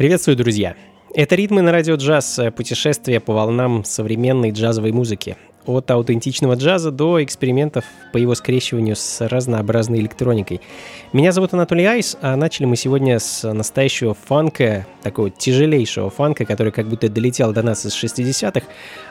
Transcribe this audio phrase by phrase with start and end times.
[0.00, 0.76] Приветствую, друзья!
[1.12, 5.36] Это «Ритмы на радио джаз»— путешествие по волнам современной джазовой музыки.
[5.66, 10.62] От аутентичного джаза до экспериментов по его скрещиванию с разнообразной электроникой.
[11.12, 16.72] Меня зовут Анатолий Айс, а начали мы сегодня с настоящего фанка, такого тяжелейшего фанка, который
[16.72, 18.66] как будто долетел до нас из 60-х.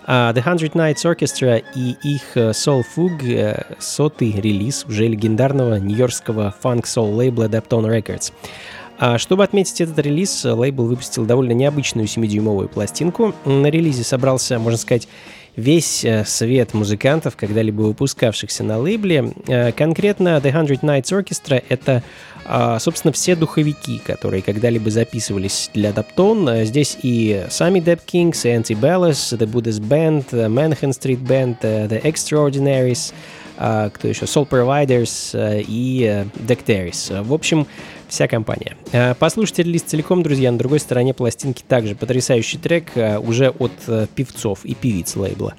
[0.08, 6.56] Uh, The Hundred Nights Orchestra и их Soul Fugue, uh, сотый релиз уже легендарного нью-йоркского
[6.60, 8.34] фанк-соул лейбла Daptone Records.
[9.00, 13.34] А чтобы отметить этот релиз, лейбл выпустил довольно необычную 7-дюймовую пластинку.
[13.46, 15.08] На релизе собрался, можно сказать,
[15.56, 19.32] весь э, свет музыкантов, когда-либо выпускавшихся на лейбле.
[19.48, 22.04] Э, конкретно The Hundred Nights Orchestra— это,
[22.46, 26.66] а, собственно, все духовики, которые когда-либо записывались для Daptone.
[26.66, 33.14] Здесь и сами Dead Kings, и Antibellus, The Buddhist Band, Manhattan Street Band, The Extraordinaries,
[33.58, 34.24] кто еще?
[34.24, 37.22] Soul Providers и Dectaris.
[37.24, 37.68] В общем,
[38.10, 38.76] вся компания.
[38.92, 40.52] Э, послушайте релиз целиком, друзья.
[40.52, 45.54] На другой стороне пластинки также потрясающий трек э, уже от э, певцов и певиц лейбла.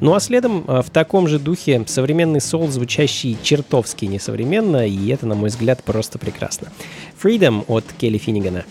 [0.00, 5.34] Ну а следом в таком же духе современный сол, звучащий чертовски несовременно, и это, на
[5.34, 6.68] мой взгляд, просто прекрасно.
[7.22, 8.64] Freedom от Келли Финнигана.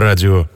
[0.00, 0.49] На радио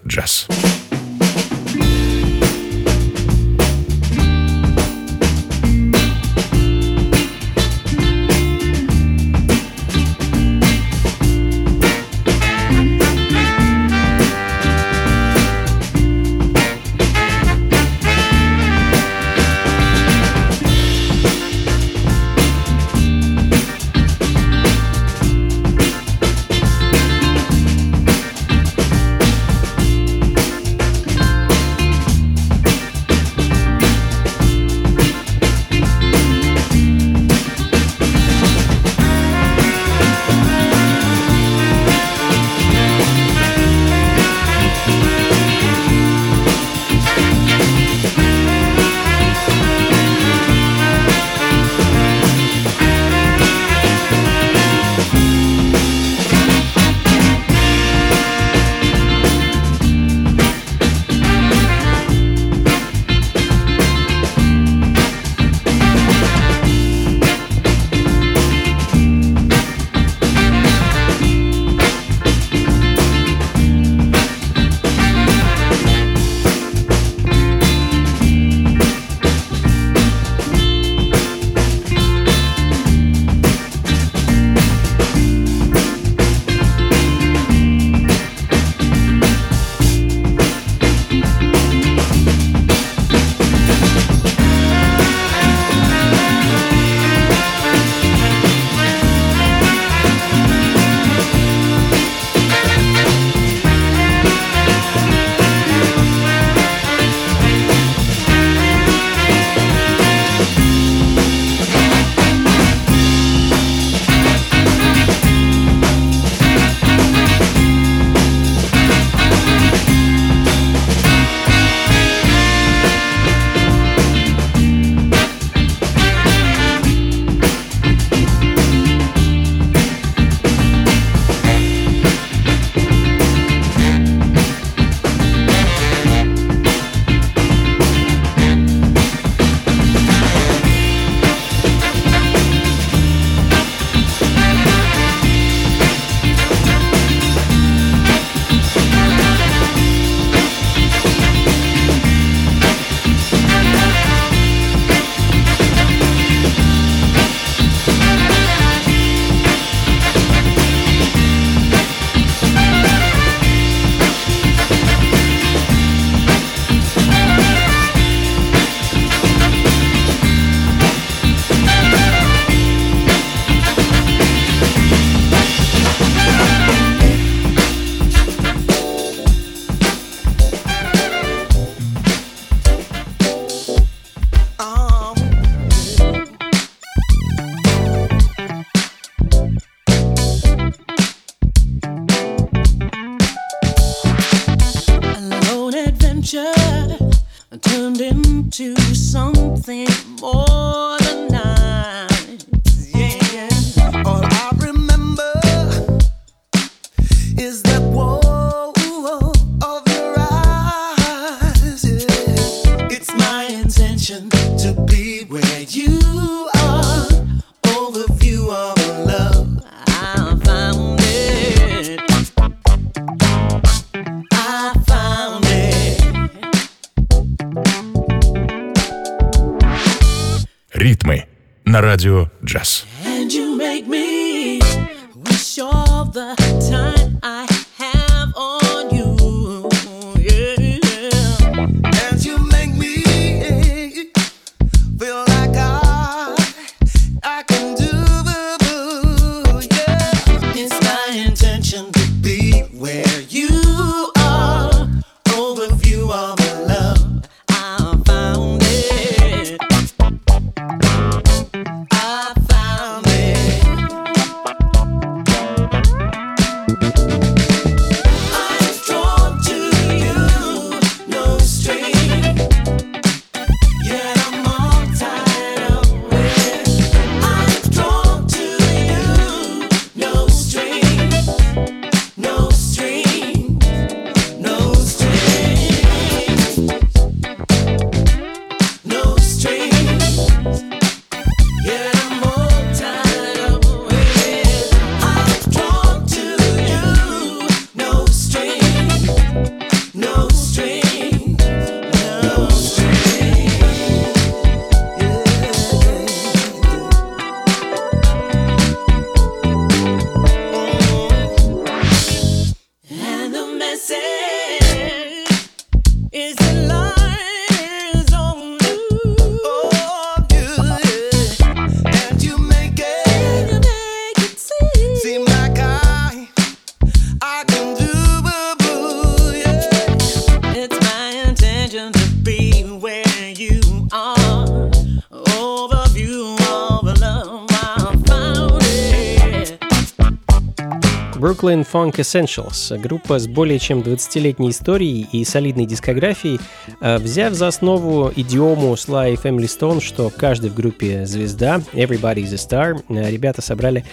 [341.74, 346.38] Funk Essentials, группа с более чем 20-летней историей и солидной дискографией,
[346.80, 352.36] э, взяв за основу идиому Sly Family Stone, что каждый в группе звезда, everybody's a
[352.36, 353.84] star, э, ребята собрали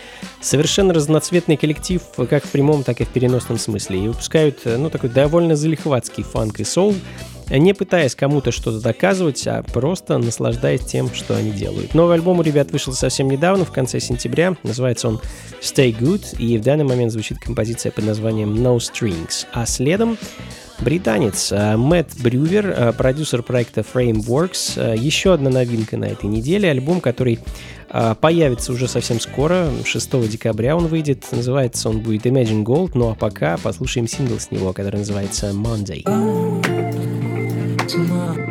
[0.42, 4.92] совершенно разноцветный коллектив как в прямом, так и в переносном смысле и выпускают э, ну,
[4.92, 6.94] такой довольно залихватский фанк и соул,
[7.58, 11.94] не пытаясь кому-то что-то доказывать, а просто наслаждаясь тем, что они делают.
[11.94, 14.56] Новый альбом у ребят вышел совсем недавно, в конце сентября.
[14.64, 15.20] Называется он
[15.62, 19.46] Stay Good, и в данный момент звучит композиция под названием No Strings.
[19.54, 20.18] А следом
[20.82, 24.74] британец э, Мэтт Брювер, э, продюсер проекта Frameworks.
[24.76, 27.40] Э, еще одна новинка на этой неделе, альбом, который
[28.22, 33.16] появится уже совсем скоро, 6 декабря он выйдет, называется он будет Imagine Gold, ну а
[33.16, 36.71] пока послушаем сингл с него, который называется Monday.
[37.92, 38.51] Tomorrow.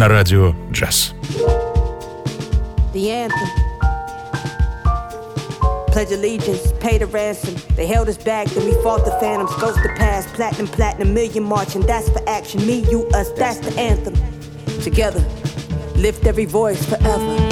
[0.00, 1.14] на радио джаз.
[2.92, 3.48] The anthem.
[5.92, 7.54] Pledge allegiance, pay the ransom.
[7.74, 9.50] They held us back, then we fought the phantoms.
[9.56, 11.82] Ghost the past, platinum, platinum, million marching.
[11.86, 12.66] That's for action.
[12.66, 14.14] Me, you, us, that's the anthem.
[14.82, 15.24] Together,
[15.96, 17.49] lift every voice forever.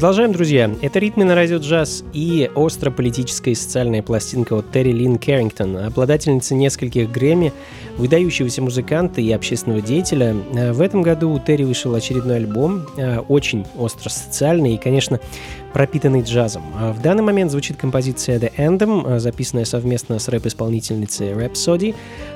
[0.00, 0.70] Продолжаем, друзья.
[0.80, 6.54] Это «Ритмы на радио джаз» и остро-политическая и социальная пластинка от Терри Лин Керрингтон, обладательница
[6.54, 7.52] нескольких Грэмми,
[7.98, 10.34] выдающегося музыканта и общественного деятеля.
[10.54, 15.20] Э, в этом году у Терри вышел очередной альбом, э, очень остро-социальный и, конечно,
[15.72, 16.64] пропитанный джазом.
[16.76, 21.94] А в данный момент звучит композиция The Anthem, э, записанная совместно с рэп-исполнительницей Rhapsody.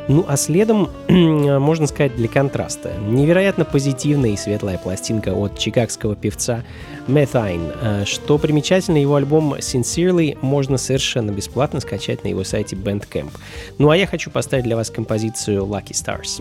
[0.08, 6.62] Ну а следом, можно сказать, для контраста, невероятно позитивная и светлая пластинка от чикагского певца
[7.08, 8.04] Methine.
[8.04, 13.30] Что примечательно, его альбом Sincerely можно совершенно бесплатно скачать на его сайте Bandcamp.
[13.78, 16.40] Ну а я хочу поставить для вас композицию Lucky Stars.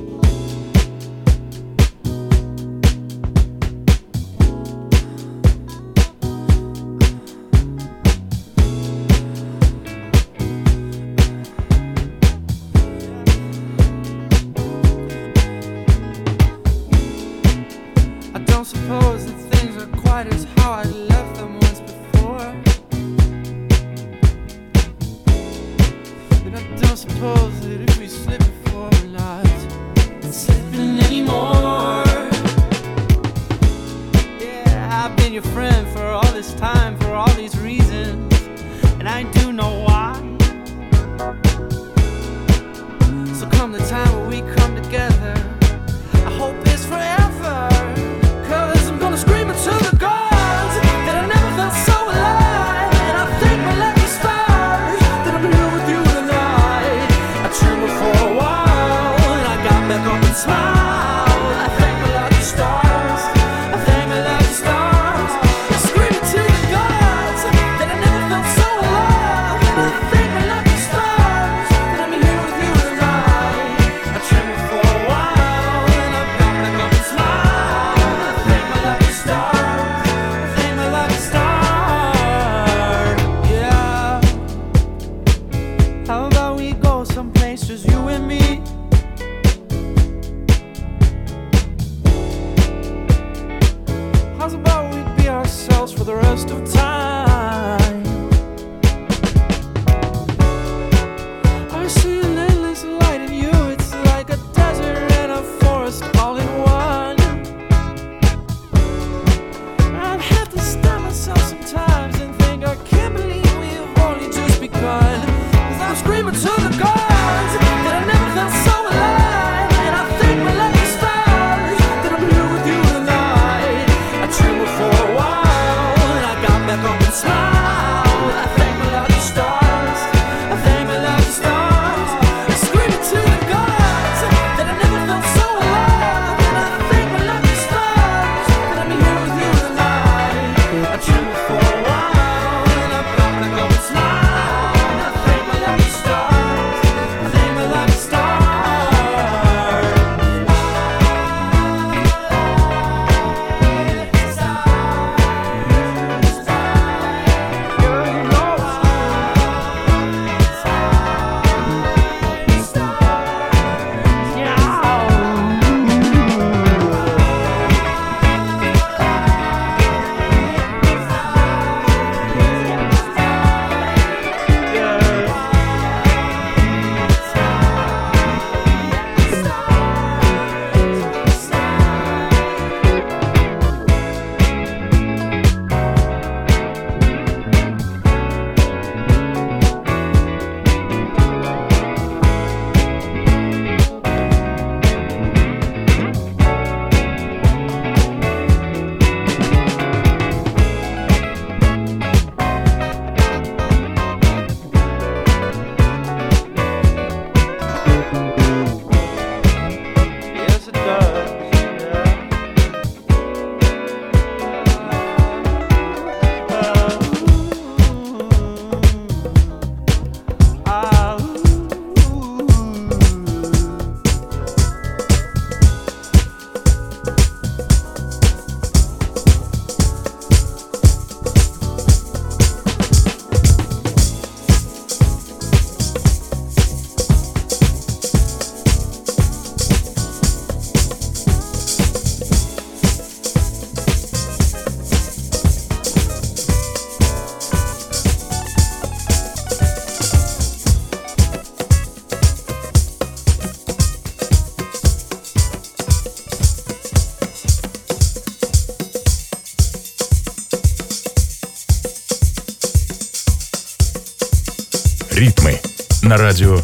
[266.14, 266.60] На радио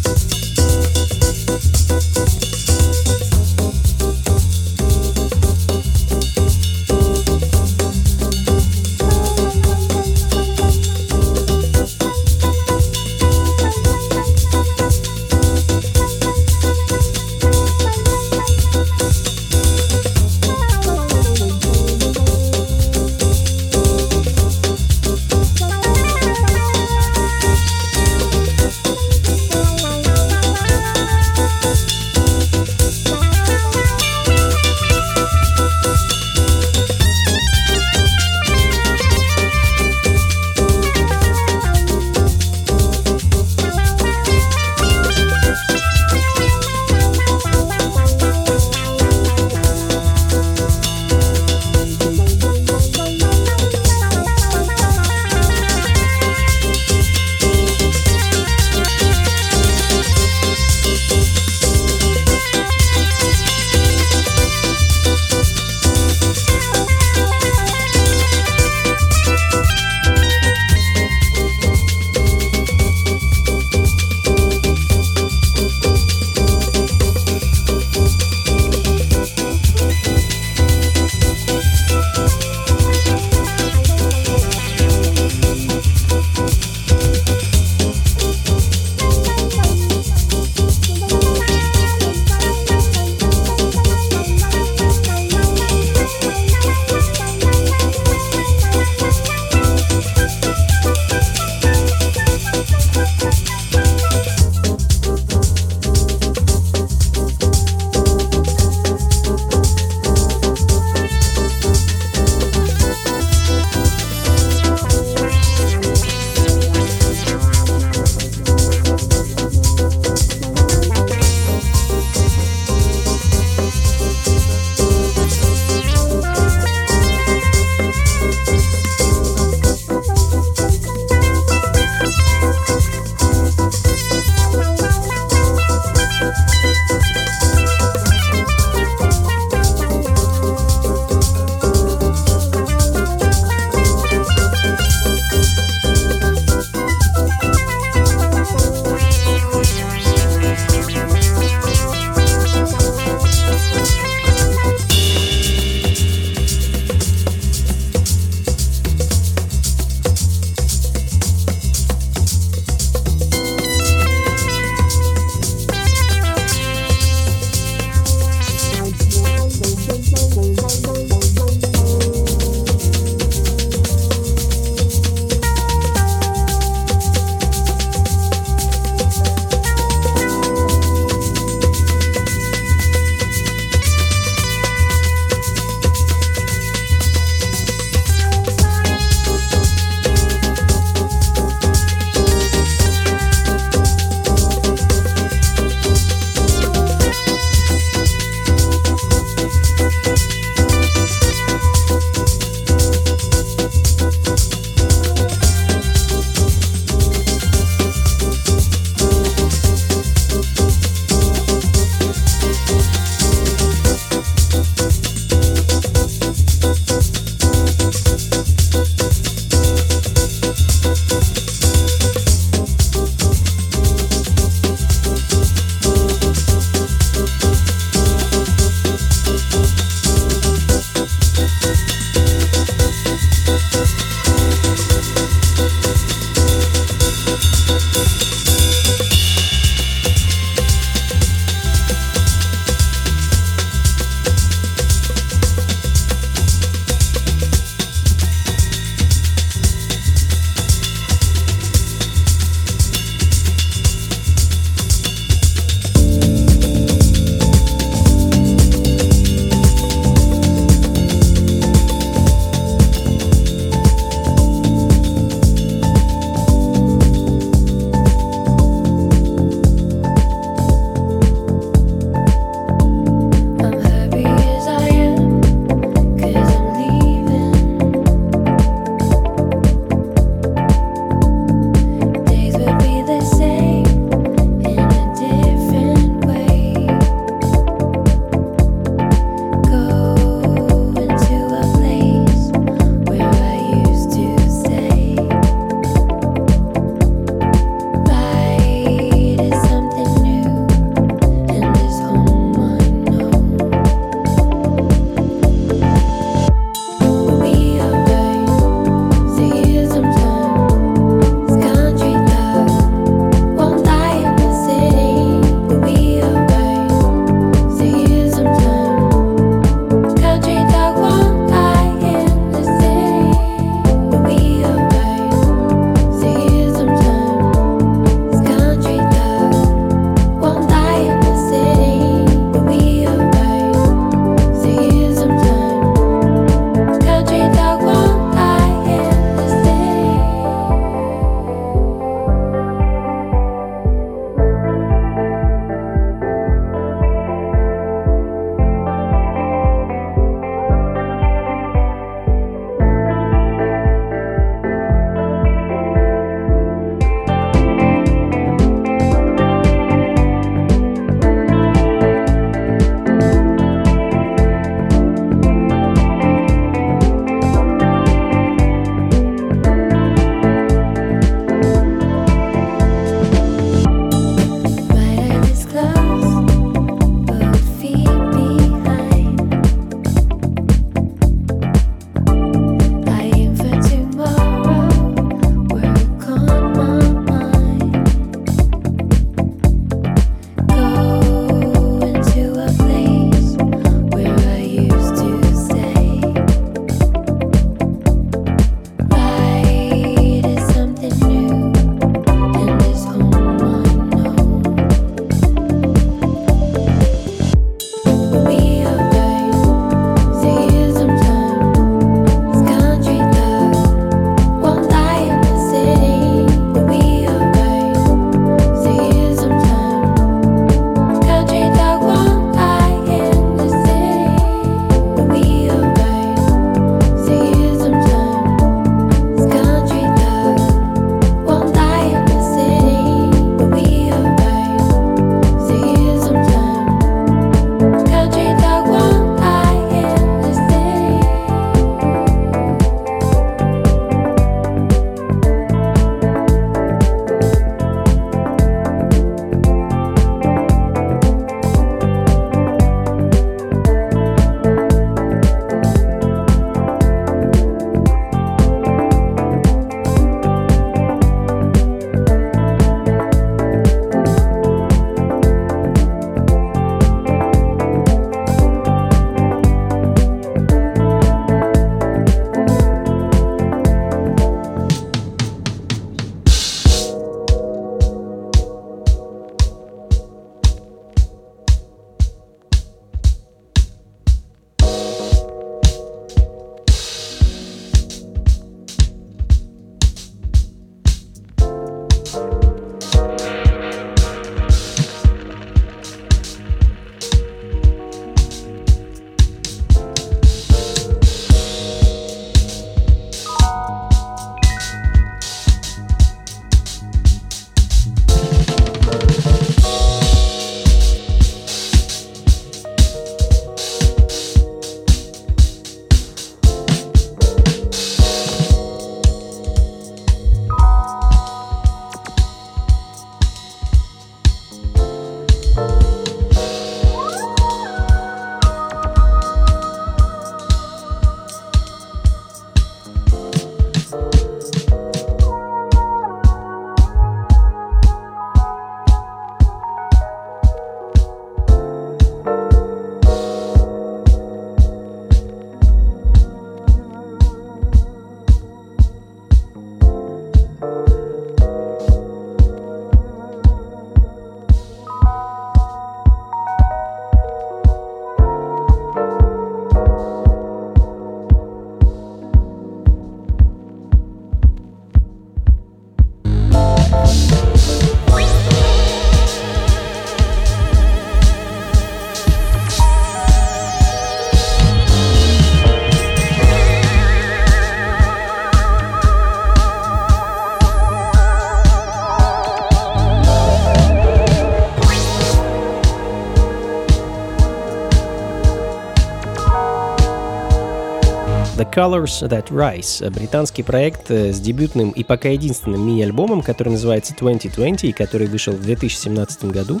[591.94, 598.12] Colors That Rise, британский проект с дебютным и пока единственным мини-альбомом, который называется 2020 и
[598.12, 600.00] который вышел в 2017 году.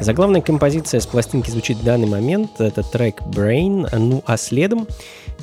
[0.00, 4.86] Заглавная композиция с пластинки звучит в данный момент, это трек Brain, ну а следом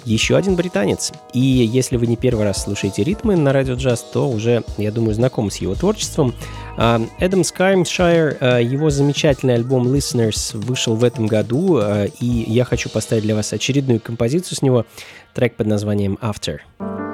[0.05, 1.11] еще один британец.
[1.33, 5.13] И если вы не первый раз слушаете ритмы на радио джаз, то уже, я думаю,
[5.13, 6.33] знаком с его творчеством.
[6.77, 12.65] А, Эдам Скаймшайр, а, его замечательный альбом Listeners вышел в этом году, а, и я
[12.65, 14.85] хочу поставить для вас очередную композицию с него,
[15.33, 16.59] трек под названием After.
[16.79, 17.10] Ритмы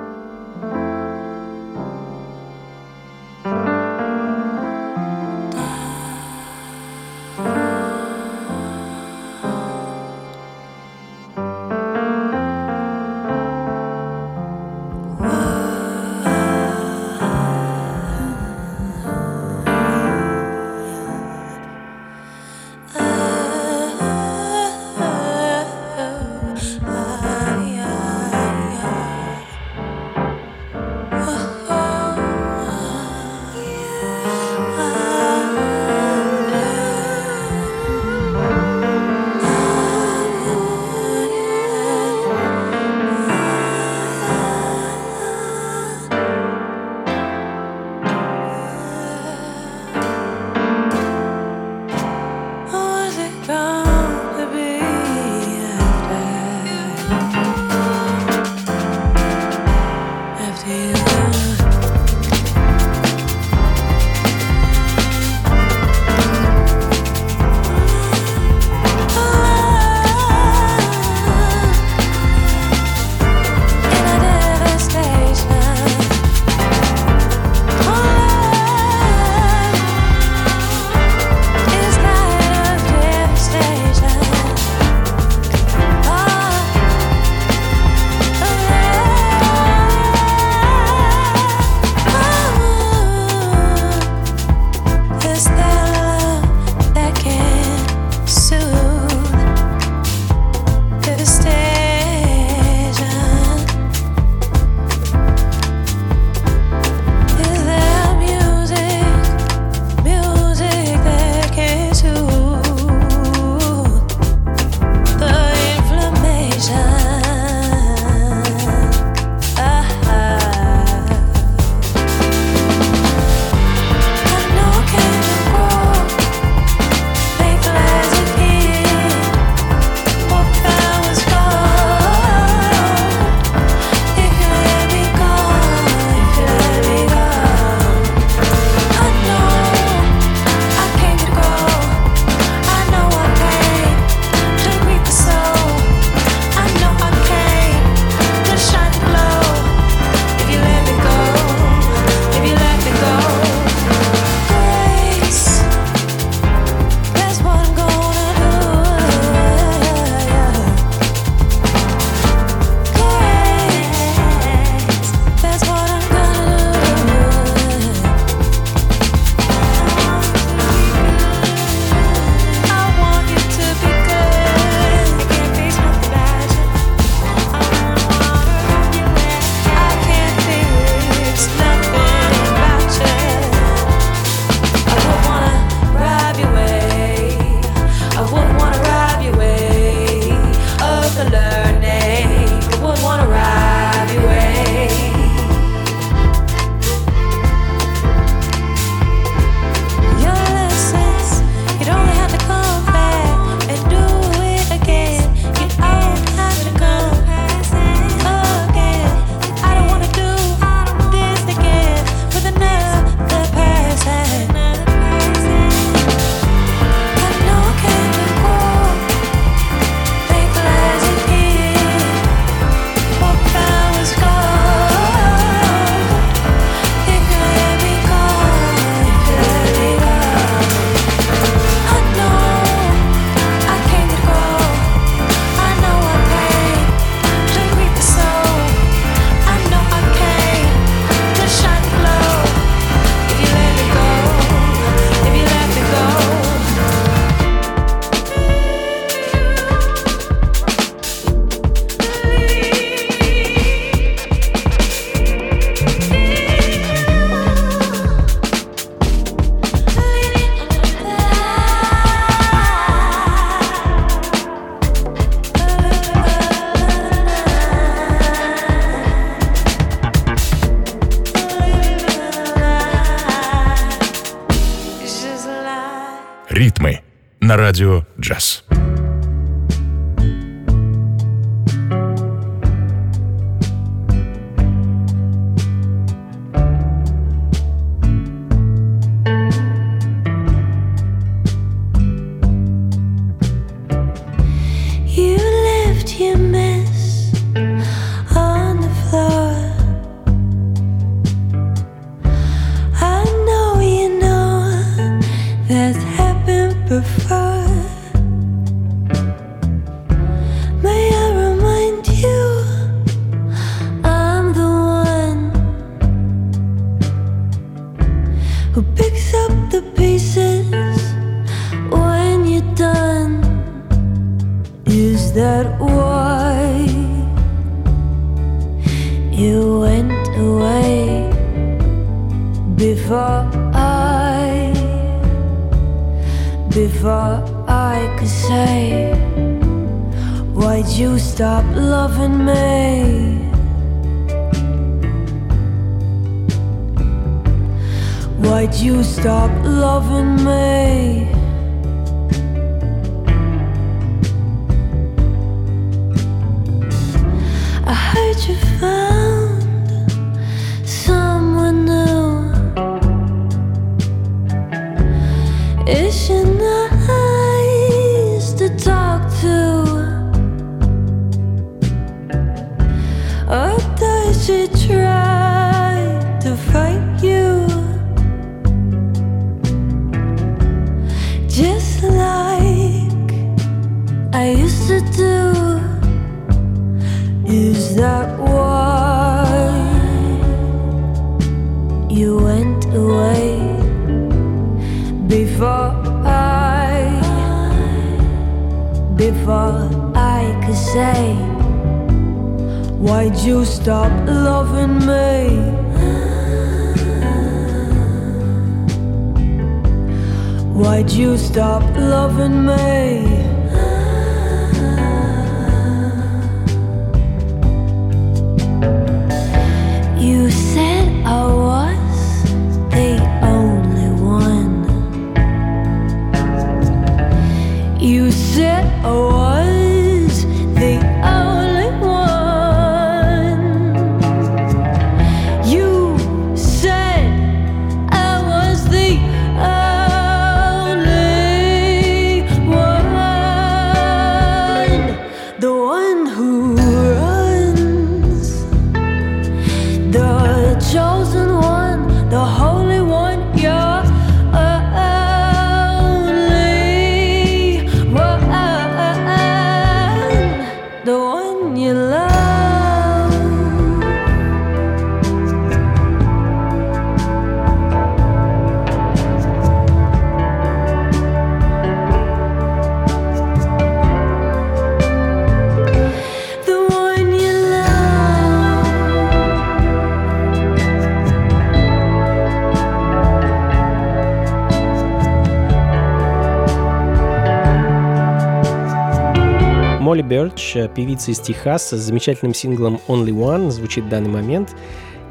[490.57, 494.75] Молли Бёрч, певица из Техаса с замечательным синглом Only One, звучит в данный момент.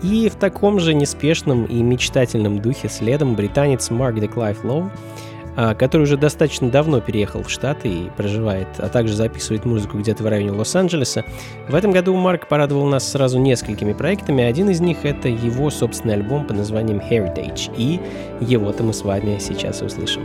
[0.02, 4.90] И в таком же неспешном и мечтательном духе следом британец Марк Деклайф Лоу,
[5.78, 10.26] который уже достаточно давно переехал в Штаты и проживает, а также записывает музыку где-то в
[10.26, 11.24] районе Лос-Анджелеса.
[11.68, 14.44] В этом году Марк порадовал нас сразу несколькими проектами.
[14.44, 18.00] Один из них— это его собственный альбом под названием Heritage, и
[18.40, 20.22] его-то мы с вами сейчас услышим.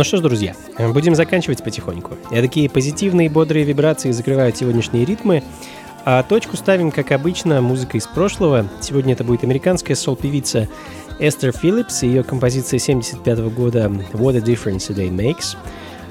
[0.00, 0.54] Ну что ж, друзья,
[0.94, 2.16] будем заканчивать потихоньку.
[2.30, 5.42] И такие позитивные бодрые вибрации закрывают сегодняшние ритмы.
[6.06, 8.66] А точку ставим, как обычно, музыка из прошлого.
[8.80, 10.68] Сегодня это будет американская сол-певица
[11.18, 15.58] Эстер Филлипс и ее композиция 75 года «What a Difference a Day Makes».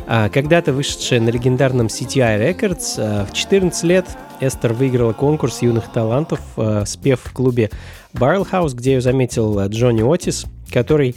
[0.06, 4.06] А, когда-то вышедшая на легендарном CTI Records, а, в 14 лет
[4.40, 7.72] Эстер выиграла конкурс юных талантов, а, спев в клубе
[8.14, 11.16] Barrel House, где ее заметил Джонни Отис, который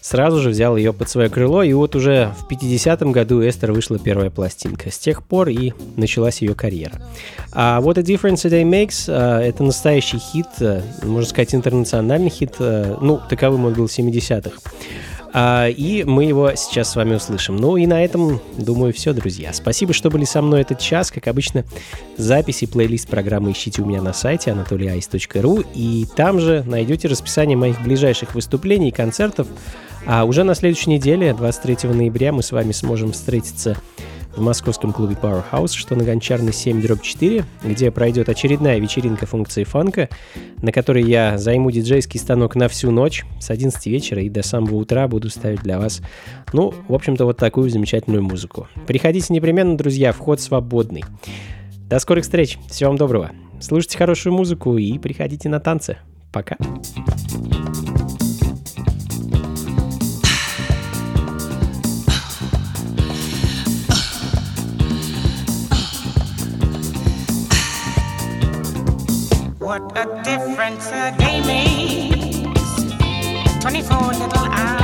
[0.00, 3.98] сразу же взял ее под свое крыло, и вот уже в 50-м году Эстер вышла
[3.98, 4.90] первая пластинка.
[4.90, 7.00] С тех пор и началась ее карьера.
[7.52, 12.30] А What a Difference a Day Makes а, это настоящий хит, а, можно сказать, интернациональный
[12.30, 14.52] хит, а, ну, таковым он был в 70-х.
[15.32, 17.54] И мы его сейчас с вами услышим.
[17.54, 19.52] Ну и на этом, думаю, все, друзья.
[19.52, 21.12] Спасибо, что были со мной этот час.
[21.12, 21.64] Как обычно,
[22.16, 27.80] записи, плейлист программы ищите у меня на сайте anatolyice.ru и там же найдете расписание моих
[27.80, 29.46] ближайших выступлений и концертов,
[30.06, 33.76] а уже на следующей неделе, 23 ноября, мы с вами сможем встретиться
[34.34, 39.64] в московском клубе Powerhouse, что на Гончарной 7 дробь 4, где пройдет очередная вечеринка функции
[39.64, 40.08] фанка,
[40.62, 44.76] на которой я займу диджейский станок на всю ночь с 11 вечера и до самого
[44.76, 46.00] утра буду ставить для вас,
[46.52, 48.68] ну, в общем-то, вот такую замечательную музыку.
[48.86, 51.04] Приходите непременно, друзья, вход свободный.
[51.88, 53.32] До скорых встреч, всего вам доброго.
[53.60, 55.98] Слушайте хорошую музыку и приходите на танцы.
[56.32, 56.56] Пока.
[69.70, 72.40] What a difference a day makes.
[73.62, 74.79] 24 little hours